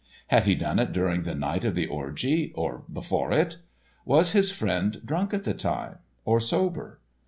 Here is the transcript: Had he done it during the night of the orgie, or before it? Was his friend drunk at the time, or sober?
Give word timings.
Had 0.29 0.45
he 0.45 0.55
done 0.55 0.79
it 0.79 0.93
during 0.93 1.21
the 1.21 1.35
night 1.35 1.63
of 1.63 1.75
the 1.75 1.85
orgie, 1.85 2.51
or 2.55 2.81
before 2.91 3.31
it? 3.31 3.57
Was 4.03 4.31
his 4.31 4.49
friend 4.49 4.99
drunk 5.05 5.31
at 5.31 5.43
the 5.43 5.53
time, 5.53 5.99
or 6.25 6.39
sober? 6.39 6.97